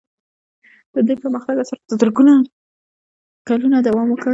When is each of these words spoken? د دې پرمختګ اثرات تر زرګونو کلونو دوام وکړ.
د 0.93 0.97
دې 1.07 1.13
پرمختګ 1.21 1.55
اثرات 1.61 1.81
تر 1.89 1.93
زرګونو 2.01 2.33
کلونو 3.47 3.77
دوام 3.87 4.07
وکړ. 4.09 4.27